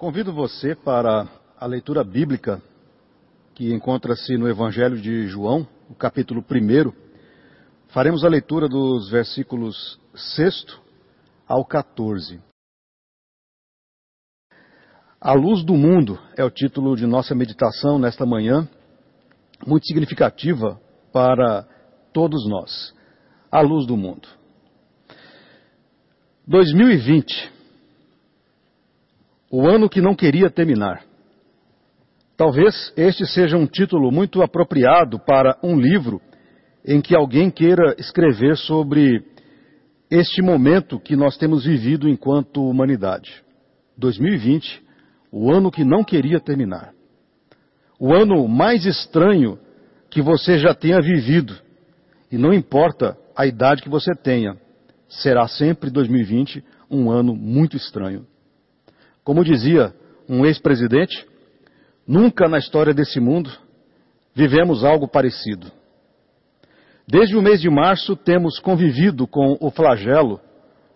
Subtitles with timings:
[0.00, 2.62] Convido você para a leitura bíblica
[3.54, 6.90] que encontra-se no Evangelho de João, o capítulo 1.
[7.88, 10.64] Faremos a leitura dos versículos 6
[11.46, 12.40] ao 14.
[15.20, 18.66] A luz do mundo é o título de nossa meditação nesta manhã,
[19.66, 20.80] muito significativa
[21.12, 21.68] para
[22.10, 22.94] todos nós.
[23.52, 24.26] A luz do mundo.
[26.46, 27.59] 2020
[29.50, 31.02] o ano que não queria terminar.
[32.36, 36.22] Talvez este seja um título muito apropriado para um livro
[36.84, 39.22] em que alguém queira escrever sobre
[40.10, 43.44] este momento que nós temos vivido enquanto humanidade.
[43.98, 44.82] 2020,
[45.30, 46.94] o ano que não queria terminar.
[47.98, 49.58] O ano mais estranho
[50.08, 51.54] que você já tenha vivido.
[52.32, 54.56] E não importa a idade que você tenha,
[55.08, 58.26] será sempre 2020 um ano muito estranho.
[59.30, 59.94] Como dizia
[60.28, 61.24] um ex-presidente,
[62.04, 63.48] nunca na história desse mundo
[64.34, 65.70] vivemos algo parecido.
[67.06, 70.40] Desde o mês de março temos convivido com o flagelo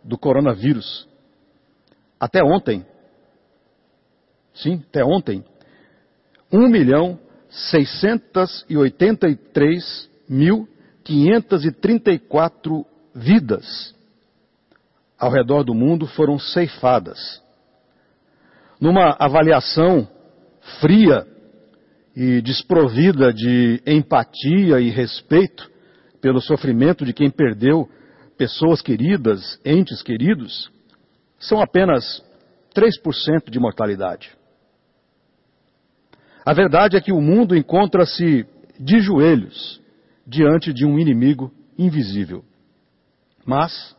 [0.03, 1.09] do coronavírus.
[2.19, 2.85] Até ontem,
[4.53, 5.45] sim, até ontem,
[6.53, 7.17] 1 milhão
[7.49, 10.69] 683 mil
[11.05, 13.95] 534 vidas
[15.17, 17.44] ao redor do mundo foram ceifadas
[18.85, 20.07] numa avaliação
[20.79, 21.27] fria
[22.15, 25.71] e desprovida de empatia e respeito
[26.21, 27.89] pelo sofrimento de quem perdeu
[28.37, 30.71] pessoas queridas, entes queridos,
[31.39, 32.23] são apenas
[32.75, 34.37] 3% de mortalidade.
[36.45, 38.47] A verdade é que o mundo encontra-se
[38.79, 39.81] de joelhos
[40.27, 42.45] diante de um inimigo invisível.
[43.47, 43.97] Mas,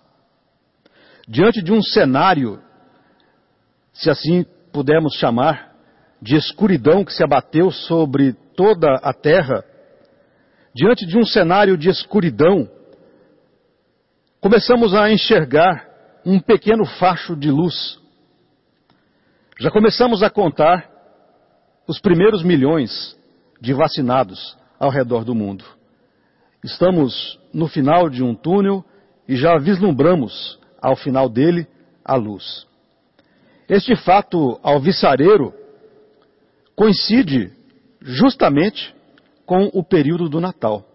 [1.27, 2.61] diante de um cenário,
[3.91, 4.45] se assim
[4.75, 5.73] pudermos chamar,
[6.21, 9.63] de escuridão que se abateu sobre toda a terra,
[10.75, 12.69] diante de um cenário de escuridão,
[14.41, 15.87] começamos a enxergar
[16.25, 17.97] um pequeno facho de luz.
[19.57, 20.91] Já começamos a contar
[21.87, 23.17] os primeiros milhões
[23.61, 25.63] de vacinados ao redor do mundo.
[26.61, 28.83] Estamos no final de um túnel
[29.25, 31.65] e já vislumbramos ao final dele
[32.03, 32.67] a luz.
[33.67, 35.53] Este fato alvissareiro
[36.75, 37.51] coincide
[38.01, 38.93] justamente
[39.45, 40.85] com o período do Natal,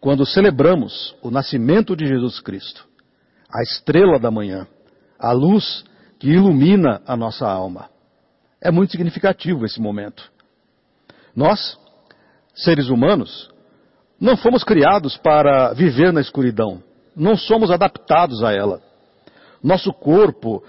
[0.00, 2.86] quando celebramos o nascimento de Jesus Cristo,
[3.50, 4.66] a estrela da manhã,
[5.18, 5.84] a luz
[6.18, 7.90] que ilumina a nossa alma.
[8.60, 10.30] É muito significativo esse momento.
[11.36, 11.78] Nós,
[12.54, 13.50] seres humanos,
[14.18, 16.82] não fomos criados para viver na escuridão,
[17.14, 18.80] não somos adaptados a ela.
[19.62, 20.62] Nosso corpo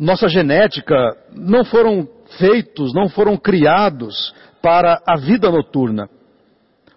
[0.00, 0.96] nossa genética
[1.30, 6.08] não foram feitos, não foram criados para a vida noturna.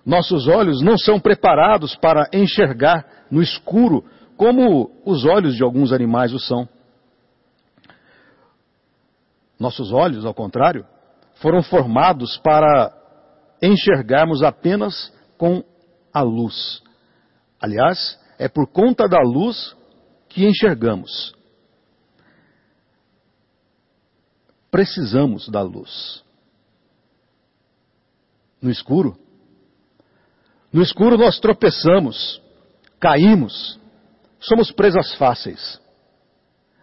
[0.05, 4.05] Nossos olhos não são preparados para enxergar no escuro
[4.37, 6.67] como os olhos de alguns animais o são.
[9.59, 10.85] Nossos olhos, ao contrário,
[11.35, 12.89] foram formados para
[13.61, 15.61] enxergarmos apenas com
[16.13, 16.81] a luz.
[17.61, 19.75] Aliás, é por conta da luz
[20.29, 21.33] que enxergamos.
[24.73, 26.23] Precisamos da luz.
[28.59, 29.15] No escuro,
[30.71, 32.41] no escuro nós tropeçamos,
[32.99, 33.79] caímos,
[34.39, 35.79] somos presas fáceis.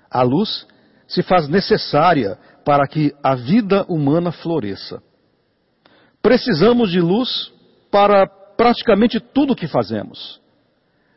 [0.09, 0.69] A luz
[1.09, 5.03] se faz necessária para que a vida humana floresça.
[6.23, 7.53] Precisamos de luz
[7.91, 8.25] para
[8.57, 10.41] praticamente tudo o que fazemos,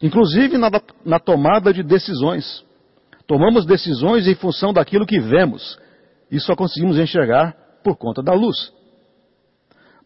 [0.02, 0.72] inclusive na,
[1.06, 2.66] na tomada de decisões.
[3.28, 5.78] Tomamos decisões em função daquilo que vemos,
[6.34, 8.74] e só conseguimos enxergar por conta da luz.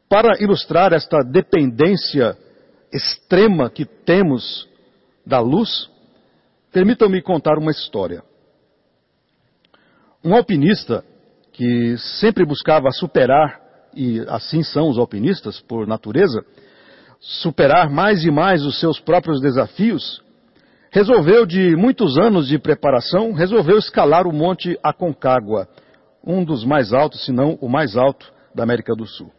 [0.10, 2.38] Para ilustrar esta dependência
[2.92, 4.68] extrema que temos
[5.26, 5.90] da luz,
[6.70, 8.22] permitam-me contar uma história.
[10.22, 11.02] Um alpinista
[11.54, 13.62] que sempre buscava superar,
[13.96, 16.46] e assim são os alpinistas por natureza,
[17.22, 20.22] superar mais e mais os seus próprios desafios,
[20.92, 25.70] resolveu, de muitos anos de preparação, resolveu escalar o Monte Aconcagua,
[26.28, 29.32] um dos mais altos, se não o mais alto da América do Sul.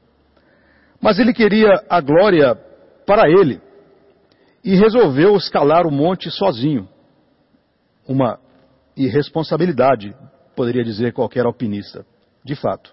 [1.01, 2.55] Mas ele queria a glória
[3.07, 3.61] para ele
[4.65, 6.89] e resolveu escalar o monte sozinho.
[8.07, 8.41] Uma
[8.97, 10.15] irresponsabilidade,
[10.57, 12.05] poderia dizer qualquer alpinista,
[12.43, 12.93] de fato.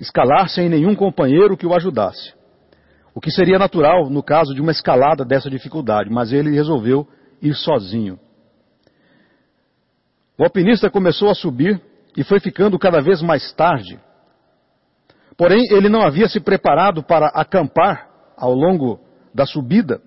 [0.00, 2.34] Escalar sem nenhum companheiro que o ajudasse.
[3.14, 7.08] O que seria natural no caso de uma escalada dessa dificuldade, mas ele resolveu
[7.40, 8.18] ir sozinho.
[10.36, 11.80] O alpinista começou a subir
[12.18, 13.96] e foi ficando cada vez mais tarde.
[15.36, 18.98] Porém, ele não havia se preparado para acampar ao longo
[19.32, 20.02] da subida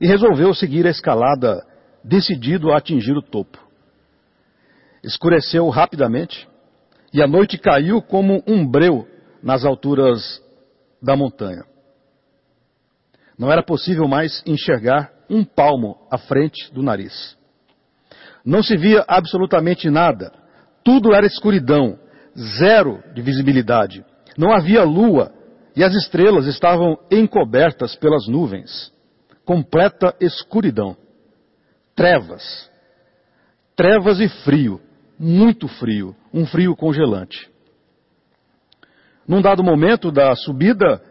[0.00, 1.66] e resolveu seguir a escalada,
[2.04, 3.58] decidido a atingir o topo.
[5.02, 6.48] Escureceu rapidamente
[7.12, 9.08] e a noite caiu como um breu
[9.42, 10.40] nas alturas
[11.02, 11.64] da montanha.
[13.36, 17.36] Não era possível mais enxergar um palmo à frente do nariz.
[18.44, 20.40] Não se via absolutamente nada.
[20.84, 21.98] Tudo era escuridão,
[22.58, 24.04] zero de visibilidade.
[24.36, 25.32] Não havia lua
[25.76, 28.92] e as estrelas estavam encobertas pelas nuvens
[29.44, 30.96] completa escuridão,
[31.94, 32.70] trevas,
[33.76, 34.80] trevas e frio,
[35.18, 37.50] muito frio, um frio congelante.
[39.26, 41.02] Num dado momento da subida,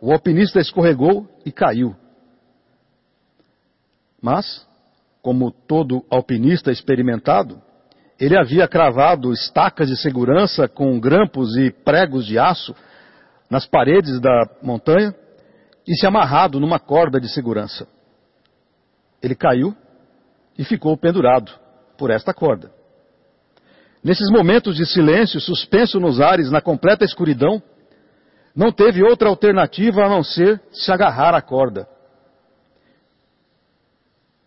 [0.00, 1.96] o alpinista escorregou e caiu.
[4.20, 4.66] Mas,
[5.22, 7.60] como todo alpinista experimentado,
[8.18, 12.74] ele havia cravado estacas de segurança com grampos e pregos de aço
[13.50, 15.14] nas paredes da montanha
[15.86, 17.86] e se amarrado numa corda de segurança.
[19.22, 19.74] Ele caiu
[20.56, 21.52] e ficou pendurado
[21.98, 22.72] por esta corda.
[24.02, 27.62] Nesses momentos de silêncio, suspenso nos ares, na completa escuridão,
[28.54, 31.88] não teve outra alternativa a não ser se agarrar à corda.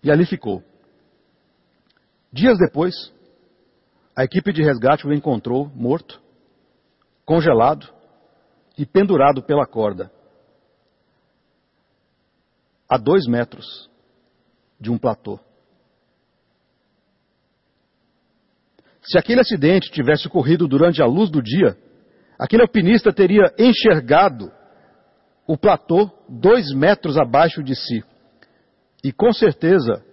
[0.04, 0.64] E ali ficou.
[2.31, 3.12] Dias depois,
[4.18, 6.19] a equipe de resgate o encontrou morto,
[7.24, 7.88] congelado
[8.75, 10.12] e pendurado pela corda
[12.90, 13.88] a dois metros
[14.80, 15.40] de um platô.
[19.04, 21.78] Se aquele acidente tivesse ocorrido durante a luz do dia,
[22.40, 24.52] aquele alpinista teria enxergado
[25.46, 28.04] o platô dois metros abaixo de si.
[29.04, 30.04] E com certeza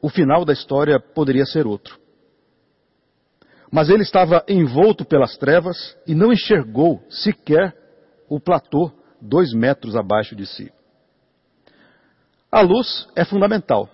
[0.00, 2.01] o final da história poderia ser outro.
[3.72, 7.74] Mas ele estava envolto pelas trevas e não enxergou sequer
[8.28, 10.70] o platô dois metros abaixo de si.
[12.50, 13.88] A luz é fundamental.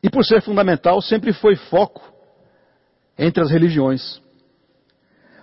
[0.00, 2.00] E por ser fundamental, sempre foi foco
[3.18, 4.22] entre as religiões.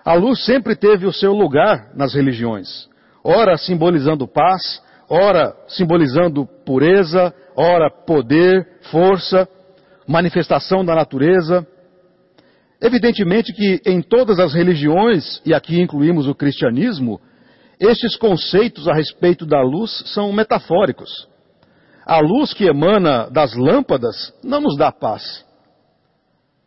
[0.06, 2.90] A luz sempre teve o seu lugar nas religiões,
[3.22, 9.48] ora simbolizando paz, ora simbolizando pureza, ora poder, força,
[10.08, 11.68] manifestação da natureza.
[12.82, 17.20] Evidentemente que em todas as religiões, e aqui incluímos o cristianismo,
[17.80, 21.28] estes conceitos a respeito da luz são metafóricos.
[22.06, 25.46] A luz que emana das lâmpadas não nos dá paz.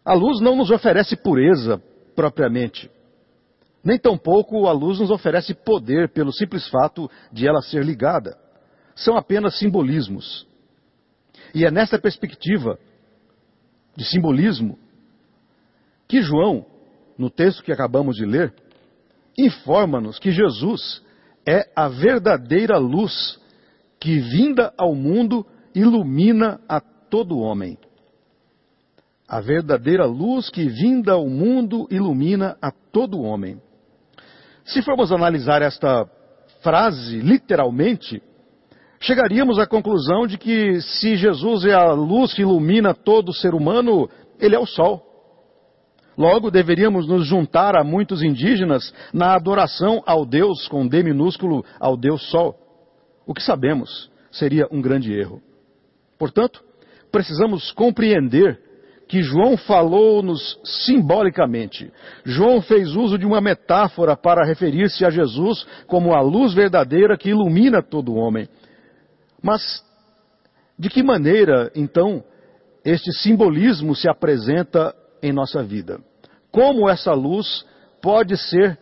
[0.04, 1.82] A luz não nos oferece pureza
[2.14, 2.90] propriamente.
[3.82, 8.36] Nem tampouco a luz nos oferece poder pelo simples fato de ela ser ligada.
[8.94, 10.46] São apenas simbolismos.
[11.54, 12.78] E é nesta perspectiva
[13.96, 14.78] de simbolismo
[16.12, 16.66] que João,
[17.16, 18.52] no texto que acabamos de ler,
[19.38, 21.02] informa-nos que Jesus
[21.48, 23.40] é a verdadeira luz
[23.98, 27.78] que vinda ao mundo ilumina a todo homem.
[29.26, 33.58] A verdadeira luz que vinda ao mundo ilumina a todo homem.
[34.66, 36.06] Se formos analisar esta
[36.60, 38.22] frase literalmente,
[39.00, 44.10] chegaríamos à conclusão de que se Jesus é a luz que ilumina todo ser humano,
[44.38, 45.11] ele é o sol.
[46.16, 51.96] Logo, deveríamos nos juntar a muitos indígenas na adoração ao Deus, com D minúsculo, ao
[51.96, 52.62] Deus Sol
[53.26, 55.40] o que sabemos seria um grande erro.
[56.18, 56.62] Portanto,
[57.10, 58.60] precisamos compreender
[59.08, 61.92] que João falou-nos simbolicamente.
[62.24, 67.30] João fez uso de uma metáfora para referir-se a Jesus como a luz verdadeira que
[67.30, 68.48] ilumina todo homem.
[69.42, 69.84] Mas,
[70.78, 72.24] de que maneira, então,
[72.84, 76.00] este simbolismo se apresenta em nossa vida?
[76.50, 77.64] Como essa luz
[78.02, 78.78] pode ser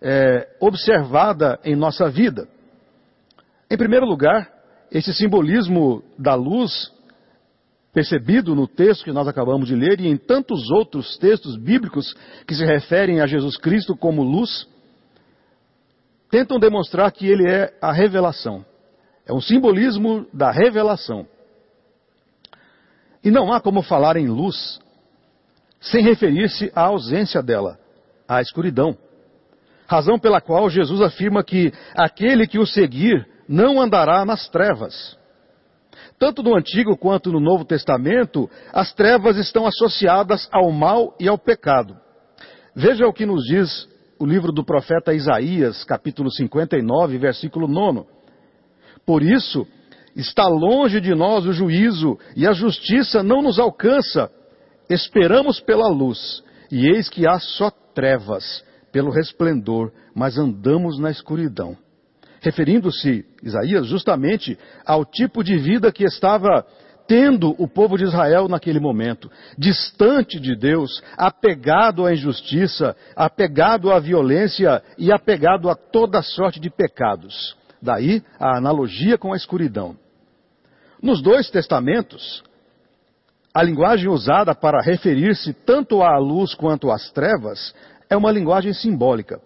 [0.00, 2.46] é, observada em nossa vida?
[3.70, 4.50] Em primeiro lugar,
[4.90, 6.92] esse simbolismo da luz,
[7.92, 12.14] percebido no texto que nós acabamos de ler e em tantos outros textos bíblicos
[12.46, 14.68] que se referem a Jesus Cristo como luz,
[16.30, 18.64] tentam demonstrar que ele é a revelação.
[19.26, 21.26] É um simbolismo da revelação.
[23.22, 24.80] E não há como falar em luz
[25.80, 27.78] sem referir-se à ausência dela,
[28.28, 28.96] à escuridão.
[29.86, 35.18] Razão pela qual Jesus afirma que aquele que o seguir não andará nas trevas.
[36.18, 41.38] Tanto no Antigo quanto no Novo Testamento, as trevas estão associadas ao mal e ao
[41.38, 41.96] pecado.
[42.76, 48.06] Veja o que nos diz o livro do profeta Isaías, capítulo 59, versículo 9.
[49.04, 49.66] Por isso,
[50.14, 54.30] está longe de nós o juízo e a justiça não nos alcança.
[54.90, 61.78] Esperamos pela luz e eis que há só trevas pelo resplendor, mas andamos na escuridão.
[62.40, 66.66] Referindo-se, Isaías, justamente ao tipo de vida que estava
[67.06, 74.00] tendo o povo de Israel naquele momento, distante de Deus, apegado à injustiça, apegado à
[74.00, 77.56] violência e apegado a toda sorte de pecados.
[77.80, 79.96] Daí a analogia com a escuridão.
[81.02, 82.42] Nos dois testamentos,
[83.54, 87.74] a linguagem usada para referir-se tanto à luz quanto às trevas
[88.08, 89.40] é uma linguagem simbólica,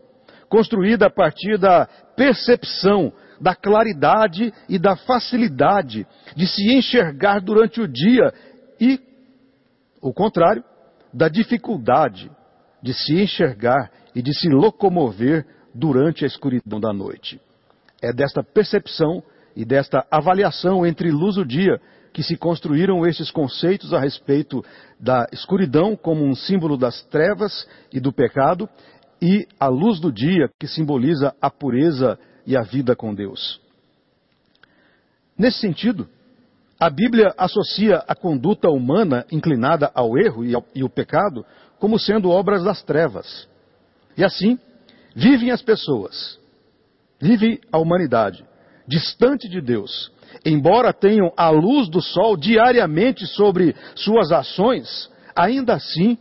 [0.48, 6.06] construída a partir da percepção da claridade e da facilidade
[6.36, 8.32] de se enxergar durante o dia
[8.80, 9.00] e,
[10.00, 10.62] o contrário,
[11.12, 12.30] da dificuldade
[12.82, 17.40] de se enxergar e de se locomover durante a escuridão da noite.
[18.02, 19.22] É desta percepção
[19.56, 21.80] e desta avaliação entre luz do dia
[22.14, 24.64] que se construíram esses conceitos a respeito
[25.00, 28.68] da escuridão como um símbolo das trevas e do pecado
[29.20, 32.16] e a luz do dia que simboliza a pureza
[32.46, 33.60] e a vida com Deus.
[35.36, 36.08] Nesse sentido,
[36.78, 41.44] a Bíblia associa a conduta humana inclinada ao erro e, ao, e o pecado
[41.80, 43.48] como sendo obras das trevas.
[44.16, 44.56] E assim,
[45.16, 46.38] vivem as pessoas,
[47.20, 48.44] vive a humanidade,
[48.86, 50.12] distante de Deus,
[50.44, 56.18] embora tenham a luz do sol diariamente sobre suas ações, ainda assim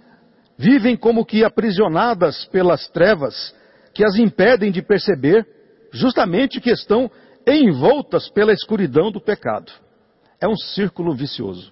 [0.57, 3.55] vivem como que aprisionadas pelas trevas
[3.93, 5.45] que as impedem de perceber
[5.91, 7.09] justamente que estão
[7.47, 9.71] envoltas pela escuridão do pecado.
[10.39, 11.71] É um círculo vicioso.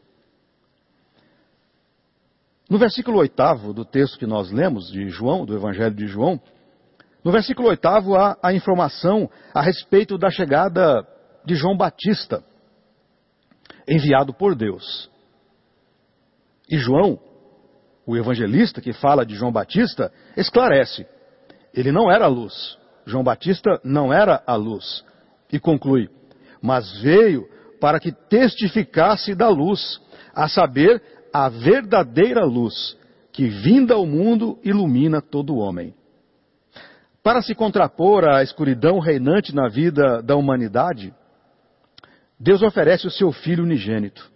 [2.70, 6.40] No versículo oitavo do texto que nós lemos de João, do Evangelho de João,
[7.24, 11.06] no versículo oitavo há a informação a respeito da chegada
[11.46, 12.44] de João Batista,
[13.88, 15.10] enviado por Deus.
[16.70, 17.20] E João,
[18.06, 21.06] o evangelista que fala de João Batista, esclarece:
[21.74, 25.04] ele não era a luz, João Batista não era a luz.
[25.52, 26.10] E conclui:
[26.62, 27.48] Mas veio
[27.80, 30.00] para que testificasse da luz,
[30.34, 31.02] a saber,
[31.34, 32.98] a verdadeira luz,
[33.32, 35.94] que vinda ao mundo ilumina todo homem.
[37.24, 41.14] Para se contrapor à escuridão reinante na vida da humanidade,
[42.42, 44.32] Deus oferece o seu Filho unigênito.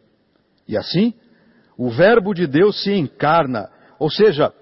[0.67, 1.13] E assim,
[1.75, 4.53] o Verbo de Deus se encarna, ou seja,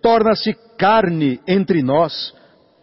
[0.00, 2.34] torna-se carne entre nós,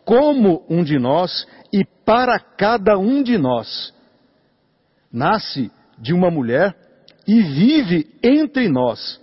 [0.05, 3.91] como um de nós e para cada um de nós.
[5.11, 6.75] Nasce de uma mulher
[7.27, 9.19] e vive entre nós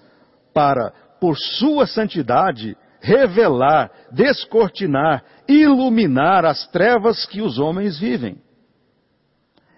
[0.52, 8.40] para, por sua santidade, revelar, descortinar, iluminar as trevas que os homens vivem.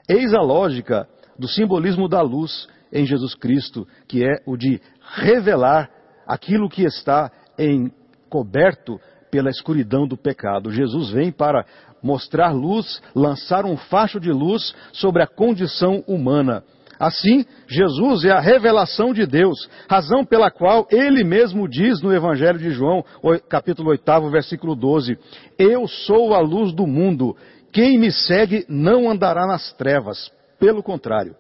[0.08, 4.80] Eis a lógica do simbolismo da luz em Jesus Cristo, que é o de
[5.16, 5.90] revelar
[6.26, 8.98] aquilo que está encoberto
[9.30, 10.70] pela escuridão do pecado.
[10.70, 11.64] Jesus vem para
[12.02, 16.62] mostrar luz, lançar um facho de luz sobre a condição humana.
[16.98, 22.58] Assim, Jesus é a revelação de Deus, razão pela qual ele mesmo diz no Evangelho
[22.58, 23.04] de João,
[23.48, 25.18] capítulo 8, versículo 12:
[25.58, 27.36] Eu sou a luz do mundo.
[27.72, 31.34] Quem me segue não andará nas trevas, pelo contrário,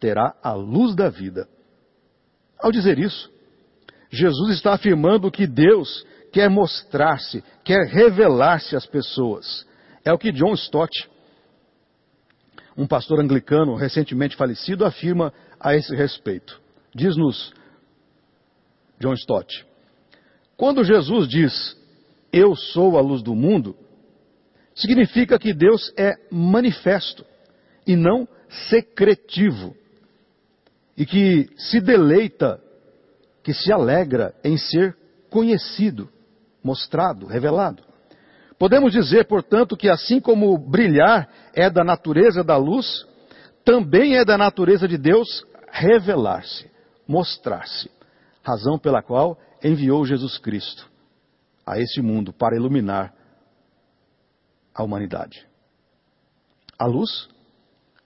[0.00, 1.48] terá a luz da vida.
[2.58, 3.30] Ao dizer isso,
[4.10, 9.64] Jesus está afirmando que Deus quer mostrar-se, quer revelar-se às pessoas.
[10.04, 11.08] É o que John Stott,
[12.76, 16.60] um pastor anglicano recentemente falecido, afirma a esse respeito.
[16.94, 17.52] Diz-nos
[18.98, 19.64] John Stott:
[20.56, 21.76] Quando Jesus diz,
[22.32, 23.76] Eu sou a luz do mundo,
[24.74, 27.24] significa que Deus é manifesto
[27.86, 28.26] e não
[28.68, 29.74] secretivo,
[30.96, 32.60] e que se deleita,
[33.42, 34.96] que se alegra em ser
[35.30, 36.08] conhecido
[36.62, 37.82] mostrado, revelado.
[38.58, 43.06] Podemos dizer, portanto, que assim como brilhar é da natureza da luz,
[43.64, 46.70] também é da natureza de Deus revelar-se,
[47.08, 47.90] mostrar-se.
[48.42, 50.88] Razão pela qual enviou Jesus Cristo
[51.66, 53.12] a este mundo para iluminar
[54.74, 55.46] a humanidade.
[56.78, 57.28] A luz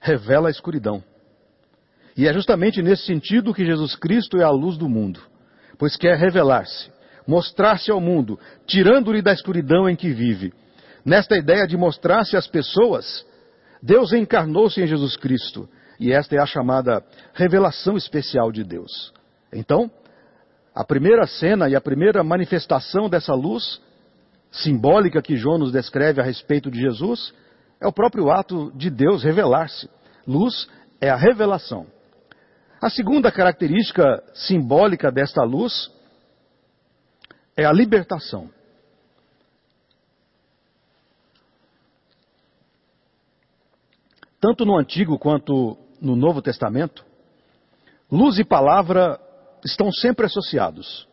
[0.01, 1.03] revela a escuridão.
[2.17, 5.21] E é justamente nesse sentido que Jesus Cristo é a luz do mundo,
[5.79, 6.91] pois quer revelar-se
[7.27, 10.53] mostrar-se ao mundo, tirando-lhe da escuridão em que vive.
[11.05, 13.27] Nesta ideia de mostrar-se às pessoas,
[13.83, 15.69] Deus encarnou-se em Jesus Cristo,
[15.99, 17.03] e esta é a chamada
[17.35, 19.13] revelação especial de Deus.
[19.53, 19.91] Então,
[20.75, 23.81] a primeira cena e a primeira manifestação dessa luz
[24.63, 27.35] simbólica que João nos descreve a respeito de Jesus
[27.81, 29.89] é o próprio ato de Deus revelar-se.
[30.27, 30.69] Luz
[31.01, 31.87] é a revelação.
[32.81, 35.91] A segunda característica simbólica desta luz
[37.57, 38.51] é a libertação.
[44.41, 47.05] Tanto no Antigo quanto no Novo Testamento,
[48.11, 49.19] luz e palavra
[49.65, 51.09] estão sempre associados.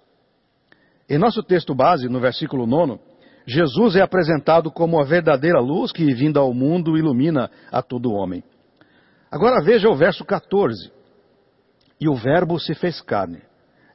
[1.10, 3.00] Em nosso texto base, no versículo 9,
[3.46, 8.44] Jesus é apresentado como a verdadeira luz que, vinda ao mundo, ilumina a todo homem.
[9.30, 10.92] Agora veja o verso 14.
[12.00, 13.42] E o Verbo se fez carne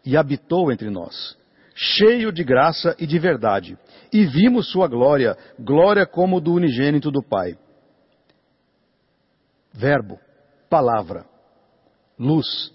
[0.04, 1.36] e habitou entre nós,
[1.74, 3.76] cheio de graça e de verdade,
[4.12, 7.58] e vimos sua glória, glória como do unigênito do Pai.
[9.72, 10.18] Verbo,
[10.70, 11.26] palavra,
[12.18, 12.72] luz.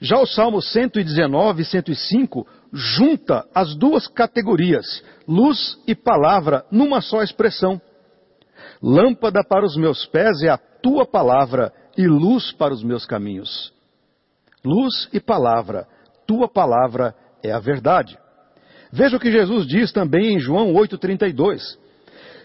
[0.00, 7.22] Já o Salmo 119 e 105 junta as duas categorias, luz e palavra, numa só
[7.22, 7.80] expressão.
[8.82, 13.72] Lâmpada para os meus pés é a tua palavra e luz para os meus caminhos.
[14.64, 15.86] Luz e palavra,
[16.26, 18.16] tua palavra é a verdade.
[18.92, 21.60] Veja o que Jesus diz também em João 8,32.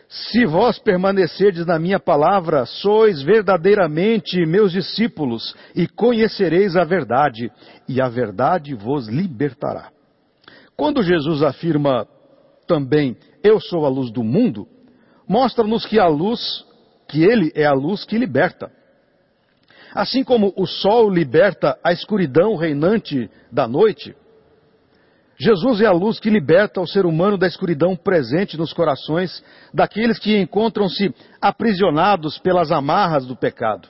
[0.08, 7.52] Se vós permanecerdes na minha palavra, sois verdadeiramente meus discípulos e conhecereis a verdade,
[7.88, 9.90] e a verdade vos libertará.
[10.76, 12.08] Quando Jesus afirma
[12.68, 14.68] também, eu sou a luz do mundo,
[15.28, 16.66] mostra-nos que a luz,
[17.08, 18.72] que ele é a luz que liberta.
[19.94, 24.16] Assim como o sol liberta a escuridão reinante da noite,
[25.44, 30.18] Jesus é a luz que liberta o ser humano da escuridão presente nos corações daqueles
[30.18, 33.90] que encontram-se aprisionados pelas amarras do pecado.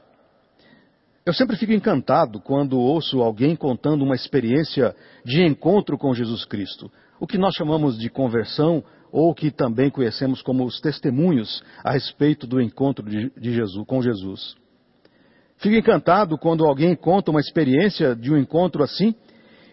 [1.23, 6.91] Eu sempre fico encantado quando ouço alguém contando uma experiência de encontro com Jesus Cristo,
[7.19, 12.47] o que nós chamamos de conversão ou que também conhecemos como os testemunhos a respeito
[12.47, 14.55] do encontro de, de Jesus com Jesus.
[15.57, 19.13] Fico encantado quando alguém conta uma experiência de um encontro assim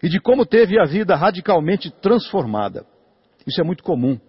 [0.01, 2.85] e de como teve a vida radicalmente transformada.
[3.45, 4.19] Isso é muito comum.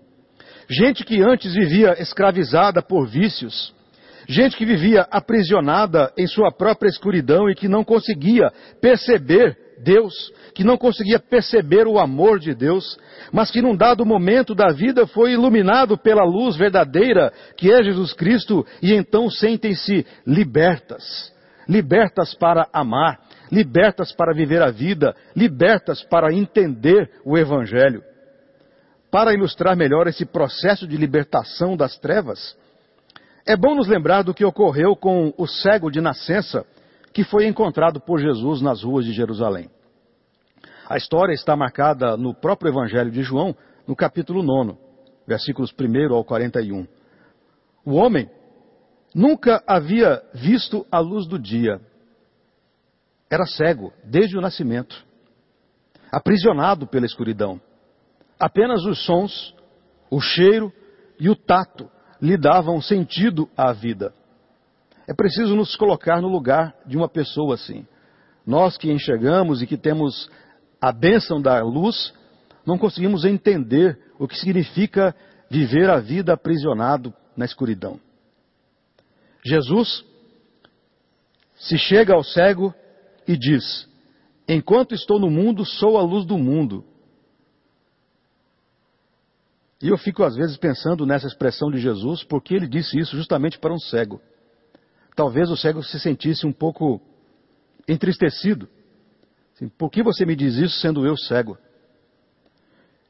[0.69, 3.75] Gente que antes vivia escravizada por vícios,
[4.29, 10.15] Gente que vivia aprisionada em sua própria escuridão e que não conseguia perceber Deus,
[10.55, 12.97] que não conseguia perceber o amor de Deus,
[13.33, 18.13] mas que num dado momento da vida foi iluminado pela luz verdadeira que é Jesus
[18.13, 21.33] Cristo e então sentem-se libertas.
[21.69, 23.19] Libertas para amar,
[23.53, 28.03] libertas para viver a vida, libertas para entender o Evangelho.
[29.11, 32.57] Para ilustrar melhor esse processo de libertação das trevas,
[33.47, 36.65] é bom nos lembrar do que ocorreu com o cego de nascença
[37.13, 39.69] que foi encontrado por Jesus nas ruas de Jerusalém.
[40.89, 43.55] A história está marcada no próprio Evangelho de João,
[43.87, 44.79] no capítulo 9,
[45.27, 46.87] versículos 1 ao 41.
[47.85, 48.31] O homem
[49.15, 51.79] nunca havia visto a luz do dia.
[53.33, 55.07] Era cego desde o nascimento,
[56.13, 57.59] aprisionado pela escuridão.
[58.39, 59.55] Apenas os sons,
[60.11, 60.71] o cheiro
[61.19, 61.89] e o tato
[62.21, 64.13] lhe davam sentido à vida.
[65.09, 67.87] É preciso nos colocar no lugar de uma pessoa assim.
[68.47, 70.29] Nós que enxergamos e que temos
[70.79, 72.13] a bênção da luz,
[72.67, 75.17] não conseguimos entender o que significa
[75.49, 77.99] viver a vida aprisionado na escuridão.
[79.43, 80.05] Jesus
[81.57, 82.75] se chega ao cego
[83.27, 83.89] e diz:
[84.49, 86.85] Enquanto estou no mundo, sou a luz do mundo.
[89.83, 93.59] E eu fico às vezes pensando nessa expressão de Jesus, porque ele disse isso justamente
[93.59, 94.21] para um cego.
[95.17, 97.01] Talvez o cego se sentisse um pouco
[97.89, 98.69] entristecido.
[99.55, 101.59] Assim, por que você me diz isso sendo eu cego?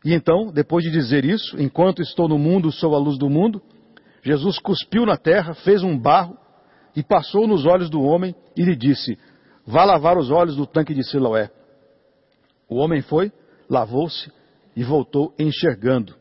[0.04, 3.62] E então, depois de dizer isso, enquanto estou no mundo, sou a luz do mundo,
[4.22, 6.36] Jesus cuspiu na terra, fez um barro
[6.96, 9.18] e passou nos olhos do homem e lhe disse:
[9.66, 11.50] Vá lavar os olhos do tanque de Siloé.
[12.68, 13.32] O homem foi,
[13.68, 14.30] lavou-se
[14.74, 16.14] e voltou enxergando.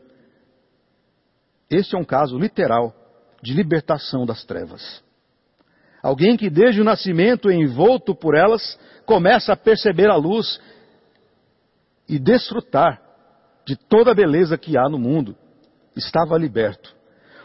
[1.69, 2.93] Este é um caso literal
[3.41, 5.03] de libertação das trevas.
[6.03, 10.59] Alguém que desde o nascimento, envolto por elas, começa a perceber a luz
[12.09, 13.01] e desfrutar
[13.65, 15.35] de toda a beleza que há no mundo.
[15.95, 16.93] Estava liberto.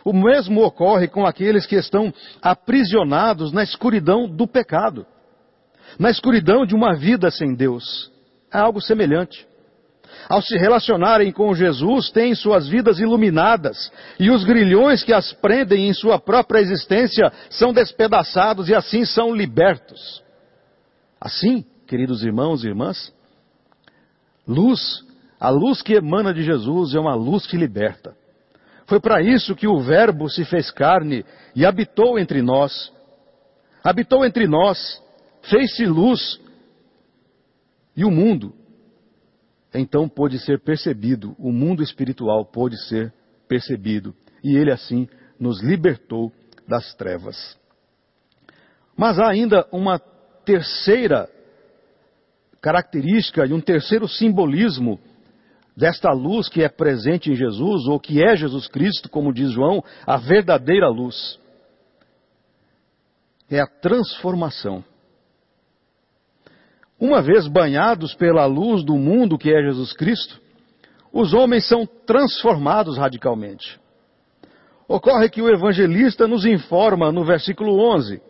[0.04, 5.06] O mesmo ocorre com aqueles que estão aprisionados na escuridão do pecado,
[5.98, 8.10] na escuridão de uma vida sem Deus.
[8.52, 9.46] É algo semelhante
[10.28, 15.88] ao se relacionarem com Jesus, têm suas vidas iluminadas e os grilhões que as prendem
[15.88, 20.22] em sua própria existência são despedaçados e assim são libertos.
[21.20, 23.12] Assim, queridos irmãos e irmãs,
[24.46, 25.04] luz,
[25.38, 28.14] a luz que emana de Jesus é uma luz que liberta.
[28.86, 32.92] Foi para isso que o Verbo se fez carne e habitou entre nós.
[33.82, 35.02] Habitou entre nós,
[35.48, 36.40] fez-se luz
[37.96, 38.54] e o mundo
[39.74, 43.12] então pôde ser percebido, o mundo espiritual pôde ser
[43.46, 46.32] percebido, e ele assim nos libertou
[46.66, 47.58] das trevas.
[48.96, 51.28] Mas há ainda uma terceira
[52.60, 54.98] característica e um terceiro simbolismo
[55.76, 59.84] desta luz que é presente em Jesus, ou que é Jesus Cristo, como diz João,
[60.06, 61.38] a verdadeira luz.
[63.50, 64.82] É a transformação.
[66.98, 70.40] Uma vez banhados pela luz do mundo que é Jesus Cristo,
[71.12, 73.78] os homens são transformados radicalmente.
[74.88, 78.20] Ocorre que o evangelista nos informa no versículo 11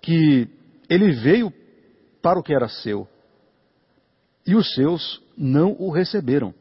[0.00, 0.48] que
[0.88, 1.52] ele veio
[2.22, 3.06] para o que era seu
[4.46, 6.54] e os seus não o receberam.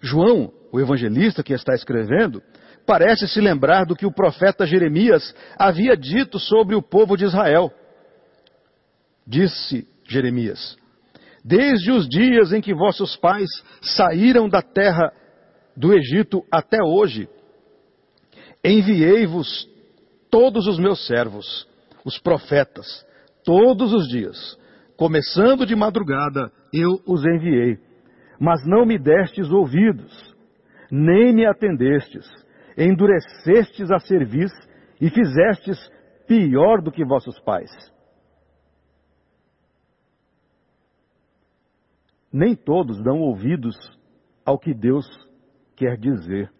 [0.00, 2.42] João, o evangelista que está escrevendo,
[2.86, 7.70] parece se lembrar do que o profeta Jeremias havia dito sobre o povo de Israel.
[9.30, 10.76] Disse Jeremias:
[11.44, 13.48] Desde os dias em que vossos pais
[13.80, 15.12] saíram da terra
[15.76, 17.28] do Egito até hoje,
[18.64, 19.68] enviei-vos
[20.30, 21.68] todos os meus servos,
[22.04, 23.06] os profetas,
[23.44, 24.58] todos os dias,
[24.96, 27.78] começando de madrugada, eu os enviei
[28.40, 30.34] mas não me destes ouvidos,
[30.90, 32.26] nem me atendestes,
[32.76, 34.50] endurecestes a cerviz
[34.98, 35.78] e fizestes
[36.26, 37.70] pior do que vossos pais.
[42.32, 43.76] Nem todos dão ouvidos
[44.44, 45.06] ao que Deus
[45.76, 46.50] quer dizer.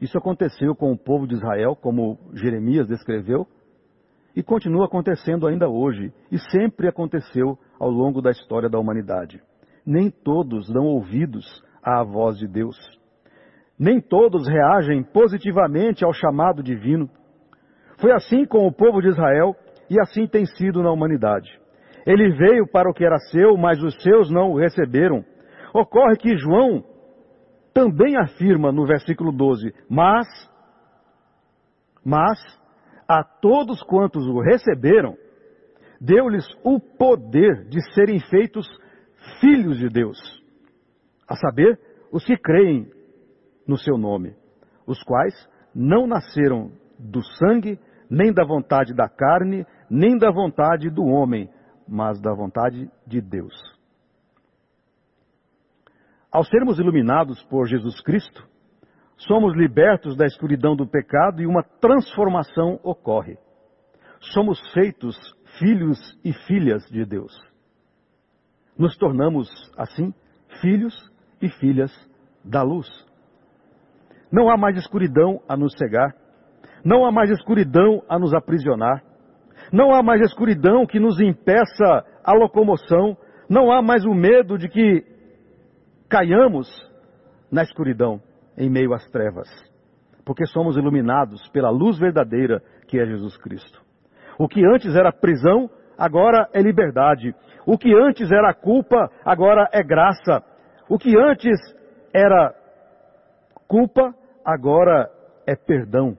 [0.00, 3.46] Isso aconteceu com o povo de Israel, como Jeremias descreveu,
[4.34, 9.40] e continua acontecendo ainda hoje, e sempre aconteceu ao longo da história da humanidade
[9.86, 11.44] nem todos dão ouvidos
[11.82, 12.76] à voz de Deus.
[13.78, 17.10] Nem todos reagem positivamente ao chamado divino.
[17.98, 19.54] Foi assim com o povo de Israel
[19.90, 21.50] e assim tem sido na humanidade.
[22.06, 25.24] Ele veio para o que era seu, mas os seus não o receberam.
[25.72, 26.84] Ocorre que João
[27.72, 30.26] também afirma no versículo 12: Mas,
[32.04, 32.38] mas,
[33.08, 35.16] a todos quantos o receberam,
[36.00, 38.66] deu-lhes o poder de serem feitos
[39.40, 40.18] filhos de Deus,
[41.28, 41.78] a saber,
[42.12, 42.88] os que creem
[43.66, 44.34] no seu nome,
[44.86, 45.34] os quais
[45.74, 51.48] não nasceram do sangue, nem da vontade da carne, nem da vontade do homem,
[51.88, 53.54] mas da vontade de Deus.
[56.30, 58.46] Ao sermos iluminados por Jesus Cristo,
[59.16, 63.38] somos libertos da escuridão do pecado e uma transformação ocorre.
[64.32, 65.16] Somos feitos
[65.58, 67.32] filhos e filhas de Deus
[68.78, 70.12] nos tornamos, assim,
[70.60, 70.94] filhos
[71.40, 71.92] e filhas
[72.44, 72.88] da luz.
[74.30, 76.14] Não há mais escuridão a nos cegar,
[76.84, 79.02] não há mais escuridão a nos aprisionar,
[79.72, 83.16] não há mais escuridão que nos impeça a locomoção,
[83.48, 85.04] não há mais o medo de que
[86.08, 86.68] caiamos
[87.50, 88.20] na escuridão,
[88.56, 89.48] em meio às trevas,
[90.24, 93.82] porque somos iluminados pela luz verdadeira que é Jesus Cristo.
[94.38, 97.34] O que antes era prisão, agora é liberdade.
[97.66, 100.42] O que antes era culpa, agora é graça.
[100.88, 101.58] O que antes
[102.12, 102.54] era
[103.66, 105.10] culpa, agora
[105.46, 106.16] é perdão.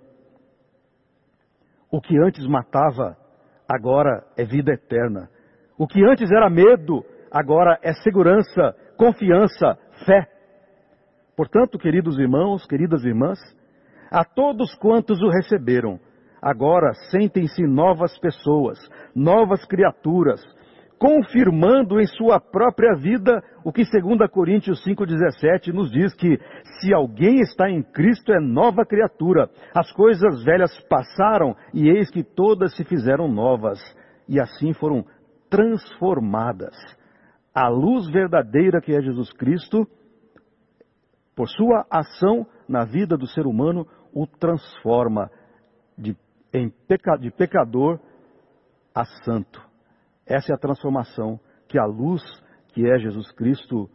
[1.91, 3.17] O que antes matava,
[3.67, 5.29] agora é vida eterna.
[5.77, 10.27] O que antes era medo, agora é segurança, confiança, fé.
[11.35, 13.39] Portanto, queridos irmãos, queridas irmãs,
[14.09, 15.99] a todos quantos o receberam,
[16.41, 18.77] agora sentem-se novas pessoas,
[19.13, 20.41] novas criaturas,
[20.97, 26.39] confirmando em sua própria vida o que 2 Coríntios 5,17 nos diz que
[26.79, 32.23] se alguém está em Cristo é nova criatura, as coisas velhas passaram e eis que
[32.23, 33.79] todas se fizeram novas,
[34.27, 35.05] e assim foram
[35.49, 36.75] transformadas.
[37.53, 39.87] A luz verdadeira que é Jesus Cristo,
[41.35, 45.29] por sua ação na vida do ser humano, o transforma
[45.97, 46.15] de,
[46.53, 46.71] em
[47.19, 47.99] de pecador
[48.93, 49.74] a santo.
[50.25, 52.21] Essa é a transformação que a luz,
[52.69, 53.89] que é Jesus Cristo,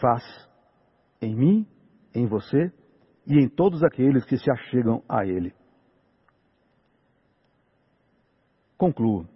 [0.00, 0.22] faz
[1.20, 1.66] em mim,
[2.14, 2.72] em você
[3.26, 5.52] e em todos aqueles que se achegam a Ele.
[8.78, 9.28] Concluo.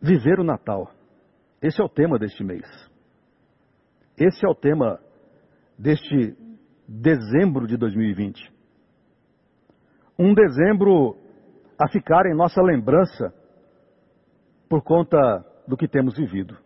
[0.00, 0.92] Viver o Natal.
[1.60, 2.64] Esse é o tema deste mês.
[4.16, 5.00] Esse é o tema
[5.78, 6.36] deste
[6.86, 8.55] dezembro de 2020
[10.18, 11.16] um dezembro
[11.78, 13.32] a ficar em nossa lembrança
[14.68, 16.56] por conta do que temos vivido.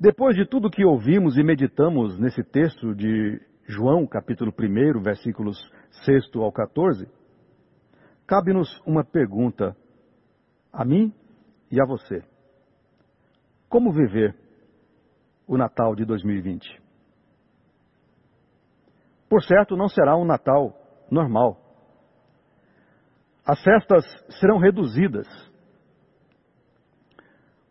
[0.00, 5.58] Depois de tudo que ouvimos e meditamos nesse texto de João, capítulo 1, versículos
[6.04, 7.08] 6 ao 14,
[8.26, 9.76] cabe-nos uma pergunta
[10.72, 11.12] a mim
[11.70, 12.22] e a você.
[13.68, 14.36] Como viver
[15.46, 16.80] o Natal de 2020?
[19.28, 20.77] Por certo, não será um Natal
[21.10, 21.60] normal.
[23.44, 24.04] As festas
[24.40, 25.26] serão reduzidas,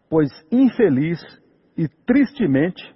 [0.09, 1.19] pois infeliz
[1.77, 2.95] e tristemente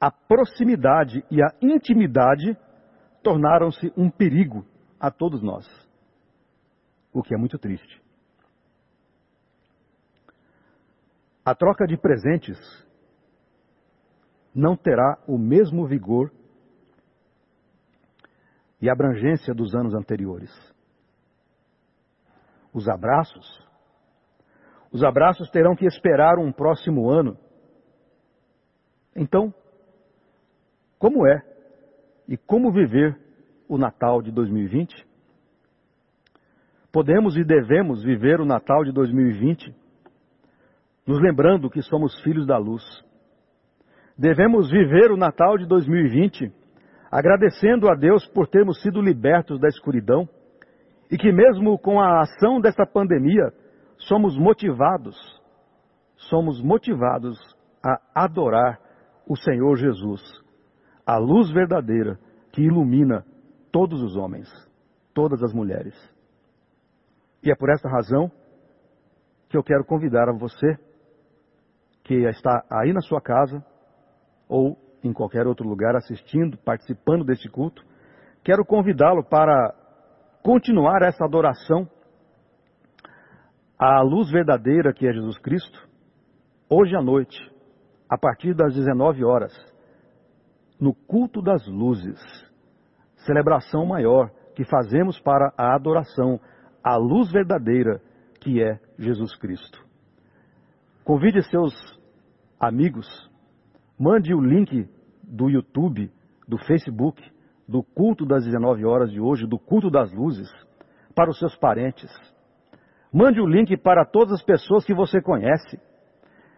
[0.00, 2.56] a proximidade e a intimidade
[3.22, 4.66] tornaram-se um perigo
[4.98, 5.64] a todos nós,
[7.12, 8.02] o que é muito triste.
[11.44, 12.58] A troca de presentes
[14.54, 16.32] não terá o mesmo vigor
[18.82, 20.50] e abrangência dos anos anteriores.
[22.74, 23.46] Os abraços,
[24.90, 27.38] os abraços terão que esperar um próximo ano.
[29.14, 29.54] Então,
[30.98, 31.40] como é
[32.26, 33.16] e como viver
[33.68, 35.06] o Natal de 2020?
[36.90, 39.74] Podemos e devemos viver o Natal de 2020
[41.06, 42.82] nos lembrando que somos filhos da luz.
[44.16, 46.61] Devemos viver o Natal de 2020
[47.12, 50.26] agradecendo a Deus por termos sido libertos da escuridão
[51.10, 53.52] e que, mesmo com a ação dessa pandemia,
[53.98, 55.14] somos motivados,
[56.16, 57.38] somos motivados
[57.84, 58.80] a adorar
[59.28, 60.22] o Senhor Jesus
[61.04, 62.18] a luz verdadeira
[62.52, 63.24] que ilumina
[63.70, 64.48] todos os homens,
[65.12, 65.94] todas as mulheres.
[67.42, 68.30] E é por essa razão
[69.48, 70.78] que eu quero convidar a você
[72.04, 73.64] que está aí na sua casa
[74.48, 77.84] ou em qualquer outro lugar assistindo, participando deste culto,
[78.44, 79.74] quero convidá-lo para
[80.42, 81.88] continuar essa adoração
[83.78, 85.88] à luz verdadeira que é Jesus Cristo,
[86.68, 87.38] hoje à noite,
[88.08, 89.52] a partir das 19 horas
[90.78, 92.18] no culto das luzes,
[93.24, 96.40] celebração maior que fazemos para a adoração
[96.82, 98.00] à luz verdadeira
[98.40, 99.80] que é Jesus Cristo.
[101.04, 101.72] Convide seus
[102.58, 103.06] amigos,
[104.02, 104.88] mande o link
[105.22, 106.10] do YouTube,
[106.48, 107.22] do Facebook,
[107.68, 110.50] do culto das 19 horas de hoje, do culto das luzes,
[111.14, 112.10] para os seus parentes.
[113.14, 115.80] Mande o link para todas as pessoas que você conhece.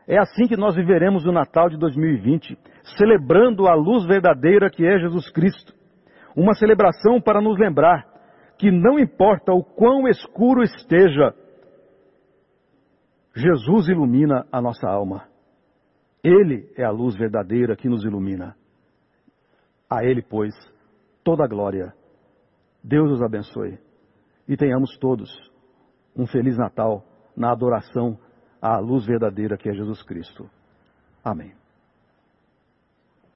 [0.09, 2.59] É assim que nós viveremos o Natal de 2020,
[2.97, 5.75] celebrando a luz verdadeira que é Jesus Cristo.
[6.35, 8.07] Uma celebração para nos lembrar
[8.57, 11.35] que não importa o quão escuro esteja,
[13.37, 15.34] Jesus ilumina a nossa alma.
[16.25, 18.57] Ele é a luz verdadeira que nos ilumina.
[19.91, 20.55] A Ele, pois,
[21.23, 21.93] toda a glória.
[22.83, 23.79] Deus os abençoe.
[24.49, 25.31] E tenhamos todos
[26.17, 27.05] um feliz Natal
[27.37, 28.19] na adoração
[28.61, 30.49] à luz verdadeira que é Jesus Cristo.
[31.23, 31.53] Amém.